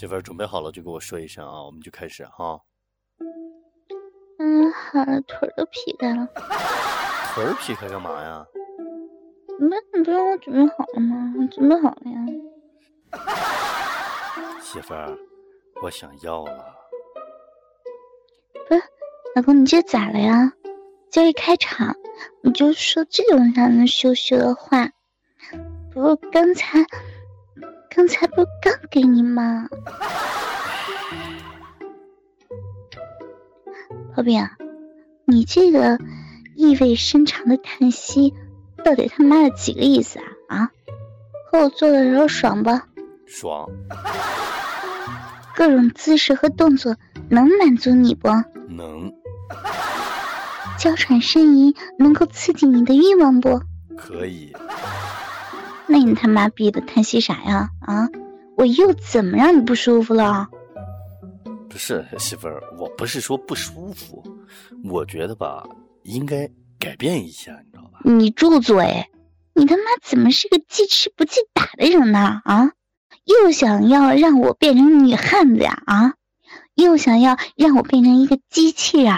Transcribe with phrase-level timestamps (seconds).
[0.00, 2.58] 媳妇儿准备好了就给我说一声啊，我们就开始哈。
[4.38, 6.26] 嗯，好了，腿儿都劈开了。
[7.34, 8.46] 腿儿劈开干嘛呀？
[9.58, 11.34] 你不让我准备好了吗？
[11.38, 12.18] 我准备好了呀。
[14.64, 15.14] 媳妇儿，
[15.82, 16.74] 我想要了。
[18.66, 18.82] 不是，
[19.34, 20.50] 老公，你这咋了呀？
[21.10, 21.94] 这一开场
[22.42, 24.88] 你就说这种让人羞羞的话，
[25.92, 26.78] 不是刚才，
[27.94, 29.68] 刚才不是刚给你吗？
[34.14, 34.52] 宝贝啊，
[35.24, 35.98] 你这个
[36.54, 38.32] 意味深长的叹息，
[38.84, 40.24] 到底他妈的几个意思啊？
[40.56, 40.70] 啊，
[41.50, 42.70] 和我做的时候爽不？
[43.26, 43.68] 爽。
[45.54, 46.96] 各种姿势和动作
[47.28, 48.28] 能满足你不？
[48.68, 49.12] 能。
[50.78, 53.60] 娇喘呻吟能够刺激你的欲望不？
[53.96, 54.52] 可以。
[55.90, 57.70] 那你他妈逼的叹息啥呀？
[57.80, 58.08] 啊，
[58.56, 60.48] 我又怎么让你不舒服了？
[61.68, 64.22] 不是媳妇儿，我不是说不舒服，
[64.84, 65.66] 我觉得吧，
[66.04, 68.00] 应该改变一下，你知道吧？
[68.04, 69.06] 你住嘴！
[69.52, 72.40] 你他妈怎么是个记吃不记打的人呢？
[72.44, 72.70] 啊，
[73.24, 75.82] 又想要让我变成女汉子呀？
[75.86, 76.14] 啊，
[76.74, 79.14] 又想要让我变成一个机器人？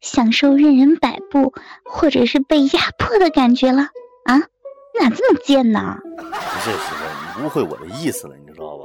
[0.00, 1.52] 享受任人摆布，
[1.84, 3.88] 或者是被压迫的感觉了
[4.24, 4.42] 啊？
[5.00, 5.98] 哪这么贱呢？
[6.16, 6.22] 不
[6.60, 8.84] 是媳妇，你误会我的意思了，你知道吧？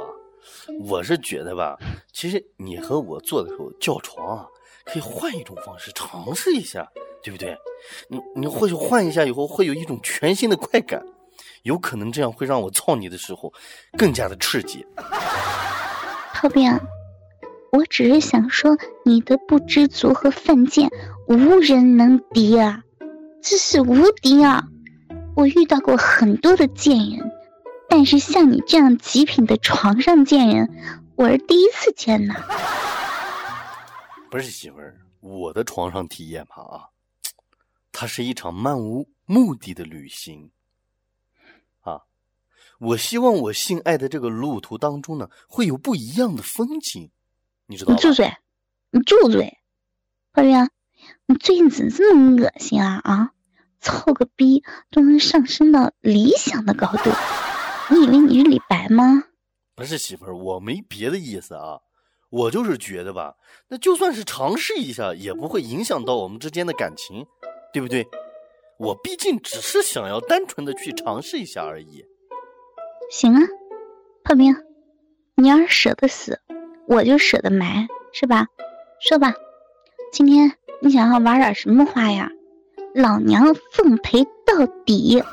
[0.87, 1.77] 我是觉得吧，
[2.13, 4.45] 其实你和我做的时候叫床啊，
[4.85, 6.87] 可以换一种方式尝试一下，
[7.23, 7.57] 对不对？
[8.09, 11.03] 你你或许换一下以后会有一种全新的快感，
[11.63, 13.51] 有可能这样会让我操你的时候
[13.97, 14.85] 更加的刺激。
[16.33, 16.71] 炮兵。
[17.69, 20.89] 我只是想说，你的不知足和犯贱，
[21.27, 22.81] 无人能敌啊！
[23.41, 24.63] 这是无敌啊！
[25.37, 27.31] 我遇到过很多的贱人，
[27.87, 30.67] 但是像你这样极品的床上贱人，
[31.15, 32.33] 我是第一次见呐。
[34.31, 36.89] 不是媳妇儿，我的床上体验吧啊，
[37.91, 40.49] 它是一场漫无目的的旅行
[41.81, 42.01] 啊！
[42.79, 47.11] 我希望我性爱的这个路途当中呢，会有不一样的风景。
[47.67, 48.33] 你知道你住嘴！
[48.89, 49.59] 你住嘴！
[50.31, 50.67] 宝贝啊，
[51.27, 53.33] 你最近怎么这么恶心啊啊！
[53.87, 57.09] 凑个逼都能上升到理想的高度，
[57.89, 59.23] 你以为你是李白吗？
[59.75, 61.79] 不是媳妇儿，我没别的意思啊，
[62.29, 63.35] 我就是觉得吧，
[63.69, 67.25] 那就算是尝试一下，也不会影响到我们之间的感情，
[67.71, 68.05] 对不对？
[68.77, 72.03] 我毕竟只是想要单纯的去尝试一下而已。
[73.09, 73.41] 行啊，
[74.25, 74.53] 炮兵，
[75.35, 76.41] 你要是舍得死。
[76.89, 78.47] 我就舍得埋，是吧？
[78.99, 79.33] 说吧，
[80.11, 82.31] 今天你想要玩点什么花样？
[82.97, 85.23] 老娘奉陪到底。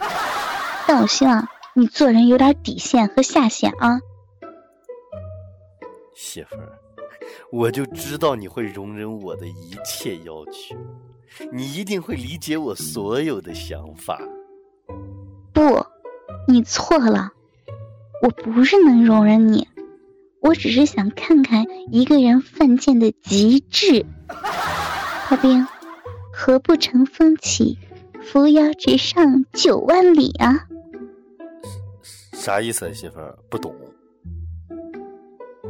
[0.87, 4.01] 但我希望你做人有点底线和下限啊。
[6.15, 6.79] 媳妇儿，
[7.51, 10.77] 我就知道你会容忍我的一切要求，
[11.53, 14.21] 你一定会理解我所有的想法。
[15.53, 15.85] 不，
[16.47, 17.33] 你错了，
[18.23, 19.67] 我不是能容忍你。
[20.41, 25.67] 我只是想看看一个人犯贱的极致，炮兵，
[26.37, 27.79] 何不乘风起，
[28.21, 30.67] 扶摇直上九万里啊？
[32.33, 33.39] 啥意思啊，媳妇儿？
[33.49, 33.73] 不懂。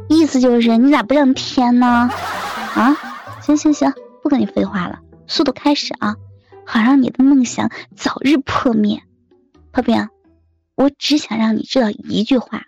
[0.09, 2.09] 意思就是你咋不上天呢？
[2.73, 2.97] 啊？
[3.41, 3.93] 行行行，
[4.23, 6.15] 不跟你废话了，速度开始啊，
[6.65, 9.03] 好让你的梦想早日破灭。
[9.71, 10.09] 炮兵，
[10.73, 12.63] 我只想让你知道一句话。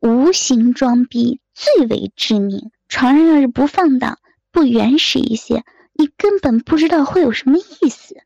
[0.00, 2.70] 无形装逼最为致命。
[2.88, 4.18] 床上要是不放荡、
[4.52, 5.64] 不原始一些，
[5.98, 8.16] 你根本不知道会有什么意思。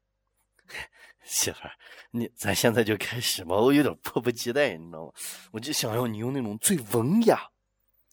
[1.23, 1.73] 媳妇儿，
[2.11, 5.13] 你咱现在就开始吧，我有点迫不及待，你知道吗？
[5.53, 7.49] 我就想要你用那种最文雅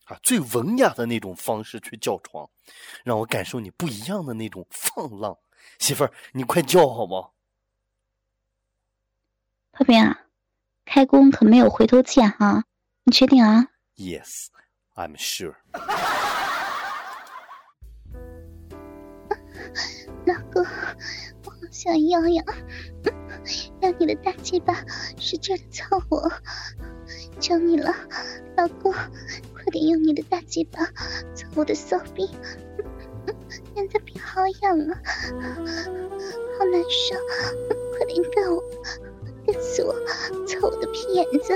[0.06, 2.50] 啊、最文雅的那种方式去叫床，
[3.04, 5.38] 让我感受你不一样的那种放浪。
[5.80, 7.30] 媳妇儿，你快叫好吗？
[9.74, 10.22] 炮兵啊，
[10.86, 12.64] 开工可没有回头箭哈。
[13.04, 13.68] 你确定啊
[13.98, 14.48] ？Yes,
[14.96, 15.56] I'm sure。
[20.26, 22.44] 老公，我好想要呀！
[23.80, 24.84] 让你的大鸡巴
[25.18, 26.32] 使劲的操我，
[27.40, 27.96] 求你了，
[28.58, 30.86] 老公，快点用你的大鸡巴
[31.34, 32.30] 操我的骚逼！
[33.76, 35.02] 现在皮好痒啊，
[36.58, 37.16] 好难受，
[37.96, 38.64] 快点干我，
[39.46, 39.94] 干死我，
[40.46, 41.54] 操我的屁眼子！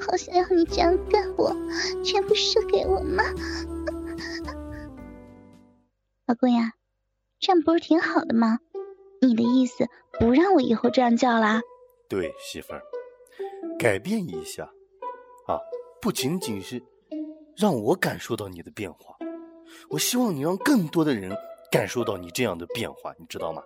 [0.00, 1.56] 好想要你这样干我，
[2.04, 3.24] 全部射给我吗？
[6.26, 6.72] 老公呀，
[7.38, 8.58] 这样不是挺好的吗？
[9.22, 9.86] 你的意思
[10.18, 11.60] 不让我以后这样叫啦？
[12.08, 12.82] 对，媳妇儿，
[13.78, 14.64] 改变一下
[15.46, 15.60] 啊，
[16.00, 16.82] 不仅仅是
[17.56, 19.16] 让我感受到你的变化，
[19.88, 21.32] 我希望你让更多的人
[21.70, 23.62] 感受到你这样的变化，你知道吗？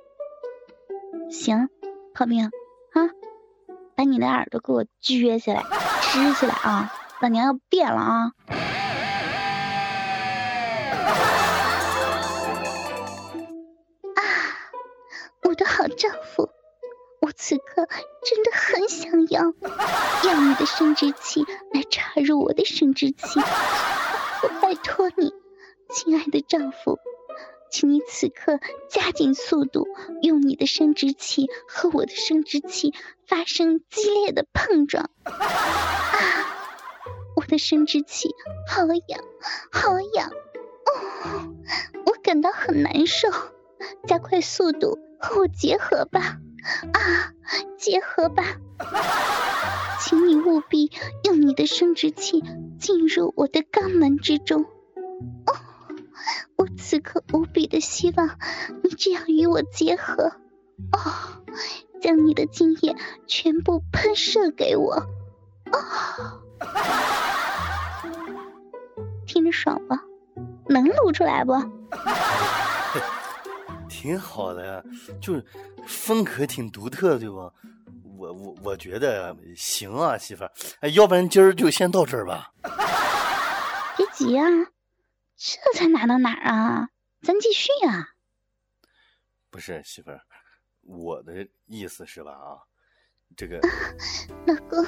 [1.31, 1.69] 行，
[2.13, 3.09] 炮兵啊，
[3.95, 5.65] 把你的耳朵给我撅起来，
[6.13, 6.93] 支起来啊！
[7.23, 8.33] 老娘要变了啊！
[8.49, 8.60] 啊，
[15.81, 16.51] 好丈夫，
[17.23, 17.89] 我此刻
[18.23, 19.55] 真的很想要，
[20.29, 23.41] 要你的生殖器来插入我的生殖器，
[24.43, 25.33] 我拜托你，
[25.89, 26.99] 亲爱的丈夫。
[27.71, 28.61] 请你此刻
[28.91, 29.89] 加紧速度，
[30.21, 32.93] 用你的生殖器和我的生殖器
[33.27, 35.09] 发生激烈的碰撞。
[35.25, 35.33] 啊，
[37.37, 38.35] 我的生殖器
[38.69, 39.25] 好痒，
[39.73, 41.55] 好痒，哦，
[42.05, 43.31] 我感到很难受。
[44.07, 46.39] 加快速度，和我结合吧！
[46.93, 47.33] 啊，
[47.79, 48.45] 结合吧！
[50.01, 50.91] 请你务必
[51.25, 52.43] 用你的生殖器
[52.79, 54.63] 进入我的肛门之中。
[55.47, 55.55] 哦。
[56.57, 58.39] 我此刻无比的希望
[58.83, 60.25] 你这样与我结合，
[60.93, 61.43] 哦，
[62.03, 62.95] 将你的精液
[63.27, 64.93] 全部喷射给我，
[65.73, 66.43] 哦，
[69.27, 70.03] 听着爽吧？
[70.69, 71.55] 能录出来不？
[74.01, 74.83] 挺好的呀，
[75.21, 75.45] 就是
[75.87, 77.53] 风格挺独特，对吧？
[78.17, 82.51] 我我我觉得行啊，媳妇儿，哎，要不然今儿就先到这儿吧。
[83.99, 84.47] 别急啊。
[85.37, 86.89] 这才哪到哪儿啊？
[87.23, 88.09] 咱继续啊！
[89.51, 90.23] 不是媳妇儿，
[90.83, 92.33] 我的意思是吧？
[92.33, 92.57] 啊，
[93.37, 93.61] 这个
[94.47, 94.83] 老公，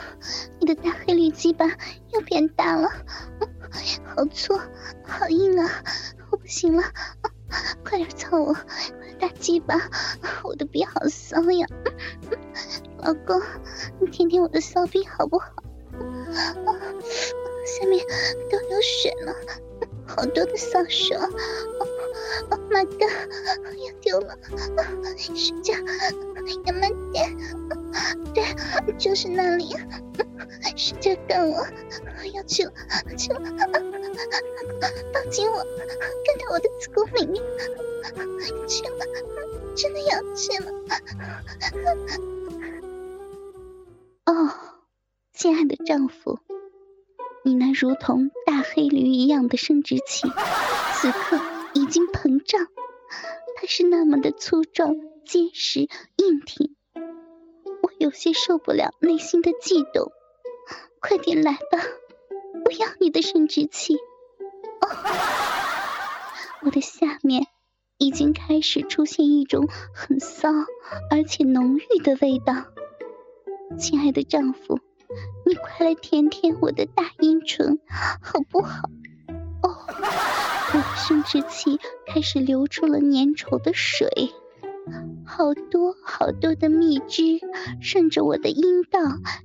[0.59, 1.67] 你的大黑驴鸡巴
[2.14, 2.88] 又变大了，
[4.17, 4.59] 好粗，
[5.06, 5.85] 好硬啊！
[6.31, 6.82] 我不行了，
[7.84, 8.49] 快点操我！
[8.52, 9.76] 我的大鸡巴，
[10.43, 11.66] 我的逼好骚呀！
[12.99, 13.40] 老公，
[14.00, 15.49] 你舔舔我的骚逼好不好？
[17.64, 18.04] 下面
[18.50, 19.34] 都流血了。
[20.04, 21.14] 好多的骚手
[22.50, 23.02] ，Oh my god，
[23.78, 24.37] 要丢了，
[25.16, 25.72] 睡觉，
[26.66, 27.34] 要慢点，
[28.34, 28.44] 对，
[28.99, 29.75] 就是那里，
[30.76, 32.73] 使劲干我，我要去了，
[33.17, 33.41] 去了，
[35.12, 35.56] 抱紧我，
[36.25, 37.43] 干到我的子宫里面，
[38.67, 38.97] 去了，
[39.76, 40.73] 真的要去了，
[44.26, 44.55] 哦，
[45.32, 46.38] 亲爱的丈夫。
[47.44, 50.29] 你那如同大黑驴一样的生殖器，
[50.94, 51.41] 此刻
[51.75, 52.69] 已经膨胀，
[53.56, 54.94] 它是那么的粗壮、
[55.25, 56.76] 结实、硬挺，
[57.82, 60.12] 我有些受不了内心的悸动。
[61.02, 61.78] 快点来吧，
[62.64, 63.96] 我要你的生殖器。
[63.96, 64.88] 哦，
[66.62, 67.49] 我的下面
[67.99, 70.49] 已经开始出现一种很骚
[71.10, 72.54] 而且浓郁的味道，
[73.76, 74.78] 亲爱的丈夫。
[75.44, 77.81] 你快来舔舔我的大阴唇，
[78.22, 78.88] 好不好？
[79.64, 84.08] 哦，我的生殖器开始流出了粘稠的水，
[85.25, 87.40] 好多好多的蜜汁
[87.81, 89.00] 顺着我的阴道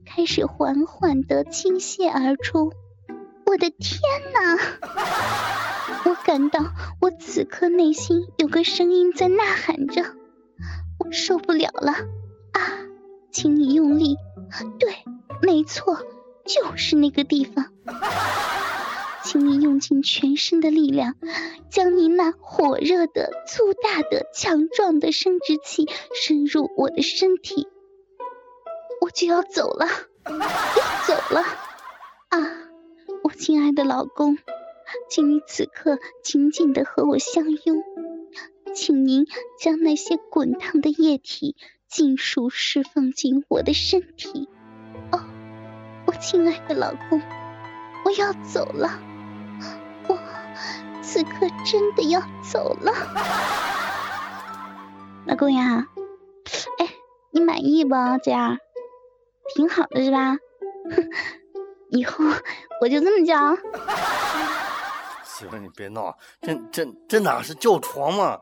[0.06, 2.74] 开始缓缓的倾泻而出。
[3.46, 4.02] 我的天
[4.34, 4.58] 哪！
[6.06, 6.60] 我感到
[7.00, 10.04] 我此刻内心有个声音在呐喊着，
[11.00, 11.92] 我受不了了
[12.52, 12.62] 啊！
[13.32, 14.18] 请你用力，
[14.80, 14.90] 对。
[15.40, 16.00] 没错，
[16.46, 17.72] 就是那个地方，
[19.28, 21.16] 请你用尽全身的力量，
[21.70, 27.68] 将你那火热的、粗大的、强壮的生殖器深入我的身体。
[29.02, 29.86] 我就要走了，
[30.30, 31.42] 要走了
[32.30, 32.40] 啊！
[33.22, 34.38] 我亲爱的老公，
[35.10, 37.84] 请你此刻紧紧的和我相拥，
[38.74, 39.26] 请您
[39.60, 41.58] 将那些滚烫的液体
[41.90, 44.48] 尽数释放进我的身体。
[45.12, 45.20] 哦，
[46.06, 47.22] 我亲爱的老公，
[48.06, 49.02] 我要走了，
[51.02, 52.22] 此刻真的要
[52.52, 52.94] 走了。
[55.26, 55.88] 老公呀，
[56.80, 56.90] 哎，
[57.32, 57.96] 你满意不？
[58.24, 58.58] 这样
[59.54, 60.38] 挺好的是吧？
[61.92, 62.26] 以后
[62.82, 63.56] 我就这么叫。
[65.24, 68.40] 媳妇，你别闹，这这这哪是叫床嘛？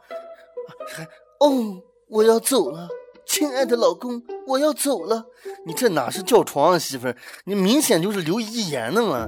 [0.87, 1.03] 还
[1.39, 2.87] 哦，我要走了。
[3.25, 5.25] 亲爱的老公，我要走了。
[5.65, 7.15] 你这哪是叫床啊，媳妇儿？
[7.43, 9.27] 你明显就是留遗言的嘛！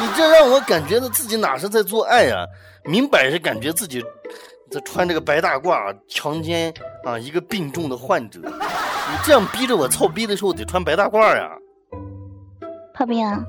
[0.00, 2.46] 你这让我感觉到自己哪是在做爱呀？
[2.84, 4.02] 明摆着感觉自己
[4.70, 6.72] 在穿这个白大褂强奸
[7.04, 8.40] 啊一个病重的患者。
[8.40, 11.50] 你这样逼着我操逼的时候得穿白大褂呀！
[12.94, 13.44] 炮兵，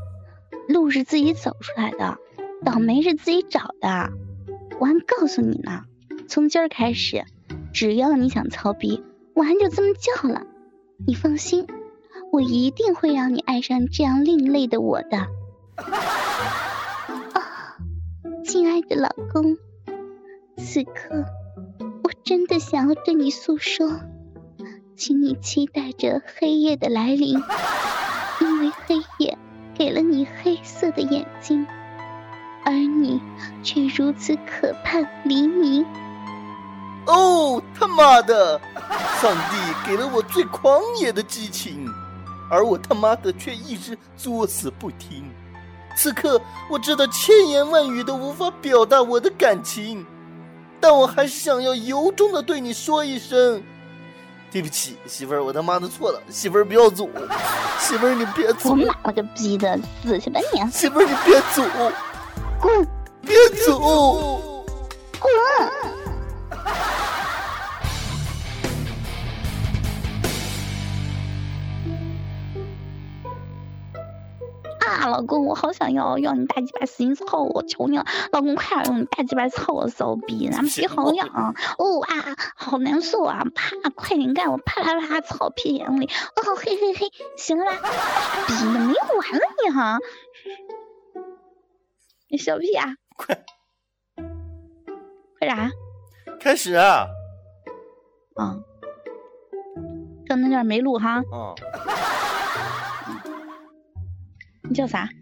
[0.68, 2.18] 路是自己走出来的，
[2.65, 4.10] 倒霉是自己找的。
[4.80, 5.84] 我还告诉你呢，
[6.27, 7.24] 从今儿开始，
[7.72, 9.04] 只要你想操逼。
[9.34, 10.44] 我还就这么叫了，
[11.06, 11.68] 你放心，
[12.32, 15.17] 我一定会让你爱上这样另类的我的。
[17.34, 17.77] 啊，
[18.46, 19.58] 亲爱的老公，
[20.58, 21.25] 此刻
[22.03, 23.89] 我真的想要对你诉说，
[24.98, 27.41] 请你期待着黑夜的来临，
[28.41, 29.38] 因为黑夜
[29.74, 31.65] 给了你黑色的眼睛，
[32.65, 33.22] 而你
[33.63, 35.86] 却如此渴盼黎明。
[37.08, 38.60] 哦，他妈的！
[39.22, 39.55] 上帝
[39.88, 41.88] 给了我最狂野的激情，
[42.50, 45.30] 而我他妈的却一直作死不听。
[45.98, 50.06] 此刻我知道千言万语都无法表达我的感情，
[50.80, 53.64] 但我还是想要由衷的对你说一声：
[54.52, 57.08] 对不起，媳妇儿，我他妈的错了，媳妇儿不要走，
[57.80, 60.72] 媳妇儿你别走，我妈了个逼的，死去吧你！
[60.72, 61.64] 媳妇儿你别走，
[62.60, 62.88] 滚，
[63.22, 63.36] 别
[63.66, 63.80] 走，
[65.18, 65.32] 滚！
[74.86, 81.27] 啊，老公，我好想要要你大鸡巴使劲操我，求你了，老公快点用你大鸡巴操我骚逼，咱们皮好痒，
[81.77, 87.65] 哦啊，好难受啊，啪，快点干我，啪啪啪操屁眼里，哦嘿嘿嘿，行了。
[87.65, 87.89] 吧，
[88.48, 89.98] 逼的没有完了你哈，
[92.30, 93.44] 你小屁啊，快，
[95.39, 95.70] 快啥？
[96.39, 97.08] 开始啊！
[98.36, 98.58] 啊，
[100.27, 101.56] 刚才那段没录哈，啊，
[104.68, 105.08] 你叫啥？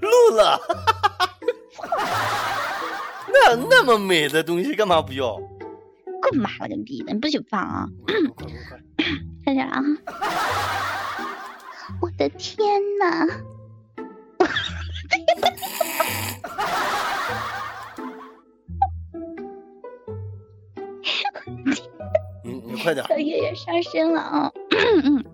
[0.00, 0.60] 露了，
[3.32, 5.40] 那那么美的东西干嘛不要？
[6.22, 7.86] 滚妈了个逼的，你不许放啊！
[9.44, 9.82] 快快啊！
[12.00, 13.26] 我的天哪！
[22.42, 23.06] 你你快点！
[23.06, 24.50] 小月月上身了啊！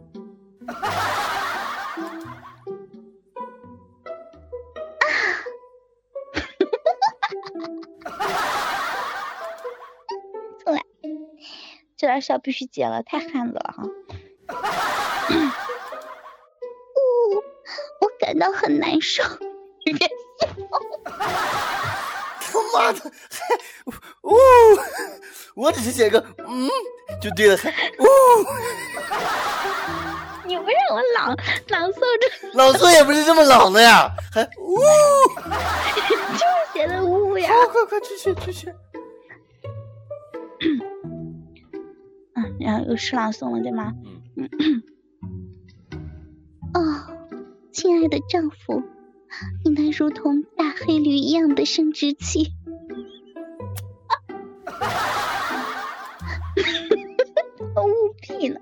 [12.30, 13.82] 笑必须接了，太汉子了哈！
[16.94, 17.00] 哦，
[18.00, 19.24] 我感到很难受，
[19.84, 19.92] 别
[20.38, 20.46] 他
[22.72, 23.10] 妈的，还
[24.22, 24.32] 呜！
[25.56, 26.70] 我只是写个嗯
[27.20, 27.68] 就对了，还
[27.98, 28.06] 呜！
[30.44, 34.78] 你不让我朗朗诵这， 朗诵也不是这么朗的呀，还呜！
[36.38, 37.48] 就是写的呜呀！
[37.48, 38.72] 快快快，继续继续！
[42.60, 43.94] 然后又诗朗诵了对吗？
[44.36, 44.48] 嗯，
[46.74, 46.80] 哦，
[47.72, 48.82] 亲爱的丈夫，
[49.64, 52.52] 你那如同大黑驴一样的生殖器。
[57.74, 58.60] 我误屁了，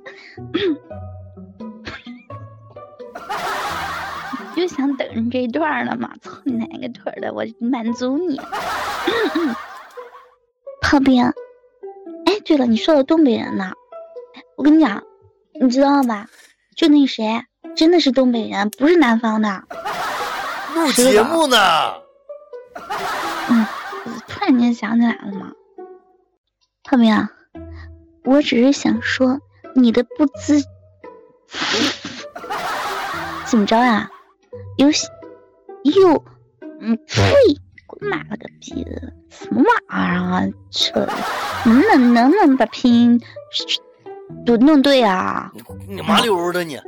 [4.41, 6.17] 你就想等着这一段了嘛？
[6.21, 8.39] 操你奶个腿的，我满足你。
[10.81, 11.25] 炮兵，
[12.27, 13.73] 哎，对了，你说的东北人呢？
[14.59, 15.05] 我跟你讲，
[15.61, 16.27] 你知道吧？
[16.75, 17.45] 就那谁，
[17.77, 19.63] 真的是东北人，不是南方的。
[20.75, 21.95] 录节目呢。
[23.51, 23.65] 嗯，
[24.27, 25.53] 突然间想起来了嘛。
[26.83, 27.29] 炮兵，
[28.25, 29.39] 我只是想说，
[29.77, 30.61] 你的不知
[33.47, 34.11] 怎么着呀？
[34.77, 35.07] 游戏
[35.85, 36.25] 又
[36.81, 37.33] 嗯呸！
[37.87, 40.43] 滚妈了个逼的，什么玩意儿啊？
[40.69, 41.07] 这
[41.65, 43.21] 能不能能不能把拼音
[44.45, 45.51] 都弄对啊？
[45.55, 45.63] 你
[45.97, 46.79] 你麻溜的你，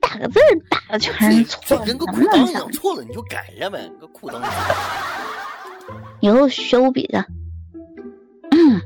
[0.00, 4.40] 打个字儿打的全是错的，跟个裤裆一样，错了你就改呀呗，你个裤裆。
[6.20, 7.24] 以后学五笔的。
[8.50, 8.80] 嗯，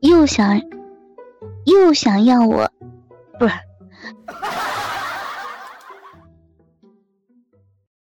[0.00, 0.60] 又想
[1.64, 2.70] 又想要我，
[3.38, 3.54] 不是